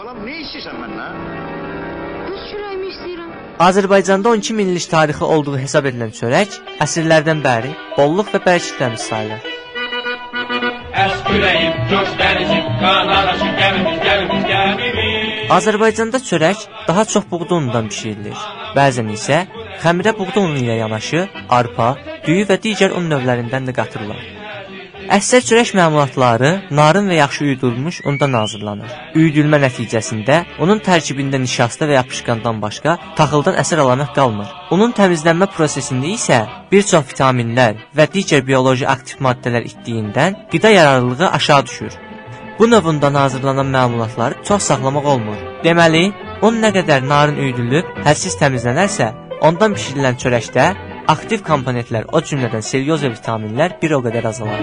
[0.00, 1.12] Balam ne istiyorsan benden?
[2.32, 3.32] Öz çörəyimi istəyirəm.
[3.66, 9.44] Azərbaycanda 12 min illik tarixi olduğu hesab edilən çörək əsrlərdən bəri bolluq və bərəkətləmiş sayılır.
[11.04, 15.46] Əsküləyim, coş dənizim, qanaraşı gəmimiz, gəmimiz, gəmimiz.
[15.58, 18.48] Azərbaycanda çörək daha çox buğda unundan bişirilir.
[18.80, 19.44] Bəzən isə
[19.84, 21.28] xəmirə buğda unu ilə yanaşı
[21.60, 21.94] arpa,
[22.26, 24.39] düyü və digər un növlərindən də qatırlar.
[25.10, 28.90] Əksər çörək məmulatları narın və yaxşı üyüdülmüş undan hazırlanır.
[29.18, 34.52] Üyüdülmə nəticəsində onun tərkibində nişasta və yapışqandan başqa taxıldan əsər əlamət qalmır.
[34.70, 36.38] Onun təmizlənmə prosesində isə
[36.70, 41.96] bir çox vitaminlər və digər bioloji aktiv maddələr itdiyindən qida yararlılığı aşağı düşür.
[42.58, 45.42] Bu növ undan hazırlanan məmulatları çox saxlamaq olmur.
[45.64, 46.04] Deməli,
[46.46, 49.10] un nə qədər narın üyüdülüb, hədsiz təmizlənərsə,
[49.42, 50.70] ondan bişirilən çörəkdə
[51.10, 54.62] aktiv komponentlər, o cümlədən selyoz və vitaminlər bir o qədər azalar.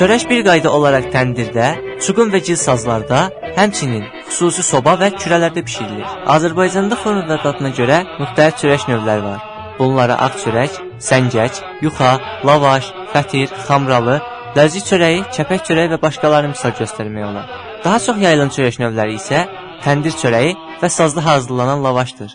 [0.00, 1.68] Çörək bir qayda olaraq təndirdə,
[2.04, 6.06] çuqun və gil sazlarda, həmçinin xüsusi soba və kürələrdə bişirilir.
[6.34, 9.40] Azərbaycanda və dadına görə müxtəlif çörək növləri var.
[9.78, 12.12] Bunlara ağ çörək, səngək, yuxa,
[12.44, 14.20] lavaş, fətir, xamralı,
[14.56, 17.46] ləzzi çörəyi, kəpək çörəyi və başqalarını misal göstərmək olar.
[17.84, 19.46] Daha çox yayılan çörək növləri isə
[19.84, 22.34] təndir çörəyi və sazda hazırlanan lavaşdır.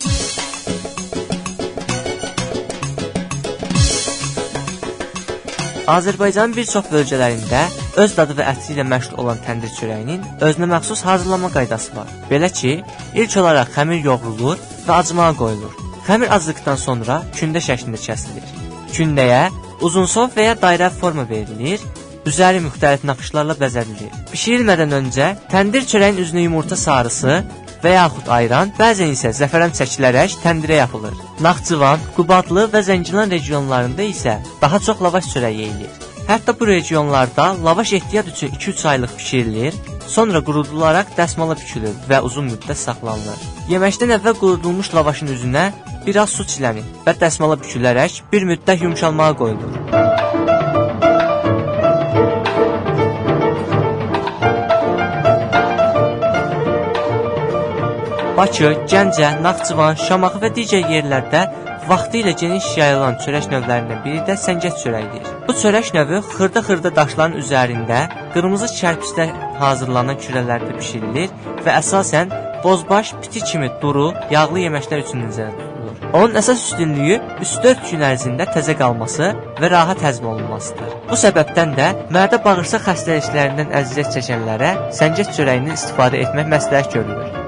[5.96, 7.60] Azərbaycanın bir çox bölgələrində
[8.02, 12.10] öz dadı və əti ilə məşhur olan təndir çörəyinin özünə məxsus hazırlama qaydası var.
[12.32, 12.80] Belə ki,
[13.22, 14.58] ilk olaraq xəmir yoğrulur
[14.88, 15.76] və acmağa qoyulur.
[16.08, 18.50] Xəmir acıqdan sonra kündə şəklində kəsilir.
[18.98, 19.44] Kündəyə
[19.86, 21.86] uzunsov və ya dairə forma verilir
[22.26, 24.14] Üzəri müxtəlif naxışlarla bəzədilir.
[24.32, 27.36] Bişirilmədən öncə təndir çörəyin üzünə yumurta sarısı
[27.84, 31.14] və yaxud ayran, bəzən isə zəfəran çəkilərək təndirə yapılır.
[31.46, 36.02] Naxçıvan, Qubadlı və Zəngilan regionlarında isə daha çox lavaş çörəyi yeyilir.
[36.26, 39.74] Hətta bu regionlarda lavaş ehtiyat üçün 2-3 aylıq bişirilir,
[40.08, 43.46] sonra qurudularaq dəsmala bükülür və uzun müddət saxlanılır.
[43.70, 45.70] Yeməkdən əvvəl qurudulmuş lavaşın üzünə
[46.08, 50.15] bir az su çilənir və dəsmala bükülərək bir müddət yumşalmağa qoyulur.
[58.38, 61.42] Bakı, Gəncə, Naxçıvan, Şamaxı və digər yerlərdə
[61.88, 65.30] vaxtı ilə geniş yayılan çörək növlərindən biri də səngət çörəyidir.
[65.48, 68.02] Bu çörək növü xırda-xırda daşların üzərində
[68.34, 69.30] qırmızı kərpiçlə
[69.62, 71.32] hazırlanan kürələrdə bişirilir
[71.64, 72.36] və əsasən
[72.66, 76.12] bozbaş, piti kimi duru, yağlı yeməklər üçün nəzərdə tutulur.
[76.20, 79.32] Onun əsas üstünlüyü 3-4 gün ərzində təzə qalması
[79.62, 80.92] və rahat həzm olunmasıdır.
[81.08, 87.45] Bu səbəbdən də mədə bağırsaq xəstəliklərindən əziyyət çəkənlərə səngət çörəyindən istifadə etmək məsləhət görülür.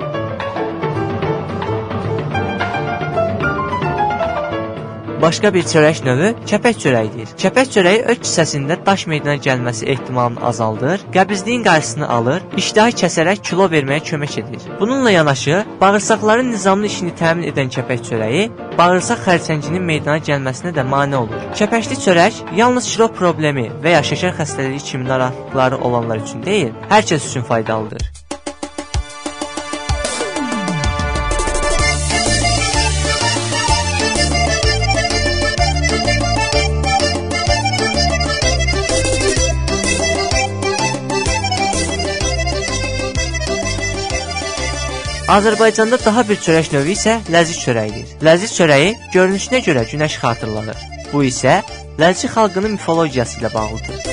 [5.22, 7.30] Başqa bir çörək növü kəpək çörəyidir.
[7.42, 13.66] Kəpək çörəyi öz kisəsində daş meydana gəlməsi ehtimalını azaldır, qəbizliyin qarşısını alır, iştahı kəsərək kilo
[13.72, 14.68] verməyə kömək edir.
[14.80, 18.44] Bununla yanaşı, bağırsaqların nizamlı işini təmin edən kəpək çörəyi
[18.78, 21.50] bağırsaq xərçənginin meydana gəlməsinə də mane olur.
[21.58, 27.10] Kəpəkli çörək yalnız kilo problemi və ya şəkər xəstəliyi kimi narahatlıqları olanlar üçün deyil, hər
[27.10, 28.27] kəs üçün faydalıdır.
[45.28, 48.14] Azərbaycanda daha bir çörək növü isə ləzzi çörəyidir.
[48.24, 50.86] Ləzzi çörəyi görünüşünə görə günəş xatırlanır.
[51.12, 51.58] Bu isə
[52.00, 54.08] ləzzi xalqının mifologiyası ilə bağlıdır.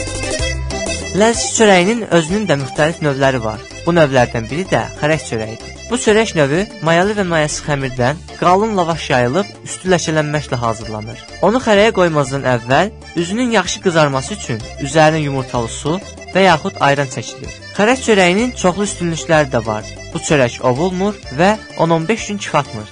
[1.23, 3.63] Ləzzi çörəyinin özünün də müxtəlif növləri var.
[3.87, 5.73] Bu növlərdən biri də xərək çörəyidir.
[5.91, 11.19] Bu çörək növü mayalı və mayasız xəmirdən qalın lavaş yayılıb üstü ləkələnməklə hazırlanır.
[11.45, 15.99] Onu xərəyə qoymazdan əvvəl üzünün yaxşı qızarması üçün üzərinə yumurtalı su
[16.33, 17.53] və yaxud ayran çəkilir.
[17.77, 19.85] Xərək çörəyinin çoxlu üstünlükləri də var.
[20.15, 22.89] Bu çörək ovulmur və 10-15 gün kifatmır.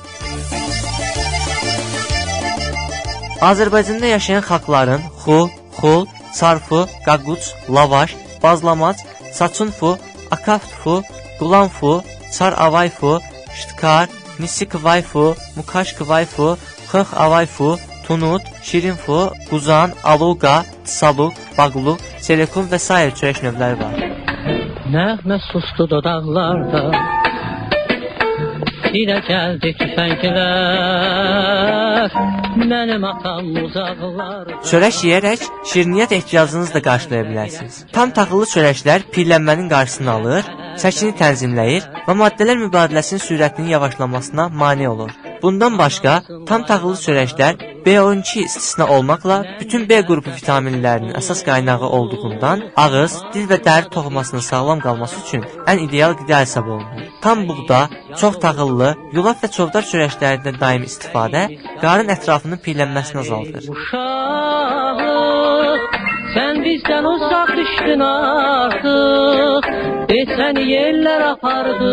[3.42, 5.38] Azərbaycanda yaşayan xalqların xu,
[5.80, 7.42] xul, sarfu, qaqquç,
[7.76, 8.98] lavaş, bazlamac,
[9.32, 9.98] saçunfu,
[10.34, 10.94] akaftu,
[11.38, 11.92] qulanfu,
[12.34, 13.12] çar avayfu,
[13.58, 14.06] ştkar,
[14.40, 15.26] nisikvayfu,
[15.56, 16.48] mukaşkvayfu,
[16.90, 17.70] xıx avayfu,
[18.06, 19.20] tunut, şirinfu,
[19.50, 20.56] quzan, aluqa,
[20.98, 22.88] saluq, baqluq, selekum və s.
[23.18, 23.94] çörək növləri var.
[24.94, 26.82] Nəğmə sustu dodaqlarda
[28.90, 30.32] Dilə gəldi tüfənglər
[32.72, 35.40] Mənim atam uzaqlar Çörək yeyərək
[35.72, 37.74] şirniyyat ehtiyacınızı da qarşılaya bilərsiniz.
[37.96, 40.44] Tam taxıllı çörəklər piyələnmənin qarşısını alır,
[40.82, 45.12] çəkini tənzimləyir və maddələr mübadiləsinin sürətinin yavaşlamasına mane olur.
[45.42, 46.12] Bundan başqa,
[46.48, 47.54] tam taxıllı çörəklər
[47.86, 54.44] B12 istisna olmaqla bütün B qrupu vitaminlərinin əsas qaynağı olduğundan ağız, dil və dəri toxumasının
[54.50, 57.11] sağlam qalması üçün ən ideal qida hesab olunur.
[57.22, 57.80] Tam buğda,
[58.20, 61.42] çox taxıllı, yulaf və çovdar çörəklərindən daimi istifadə
[61.82, 63.68] qarın ətrafının piylənməsini azaldır.
[66.34, 69.70] Sən bizdən uzaq düşdün artıq.
[70.10, 71.92] Desən yerlər apardı.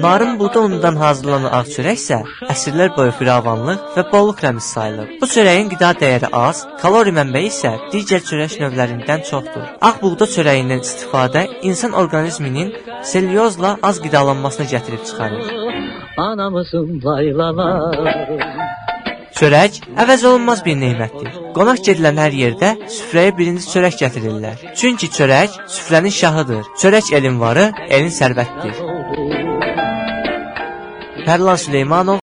[0.00, 2.18] Narın buğda unundan hazırlanan ağ çörək isə
[2.52, 5.08] əsrlər boyu firavanlıq və bolluq rəmzi sayılır.
[5.22, 9.64] Bu çörəyin qida dəyəri az, kalori mənbəyi isə digər çörək növlərindən çoxdur.
[9.88, 12.74] Ağ buğda çörəyindən istifadə insan orqanizminin
[13.12, 15.42] selyozla az qidalanmasına gətirib çıxarır.
[16.28, 18.40] Anamızın laylaları.
[19.40, 21.30] Çörək əvəz olunmaz bir nemətdir.
[21.56, 24.66] Qonaq gedilən hər yerdə süfrəyə birinci çörək gətirirlər.
[24.76, 26.64] Çünki çörək süfrənin şahıdır.
[26.82, 28.89] Çörək elin varı, elin sərvətdir.
[31.24, 32.18] Carlos de Mano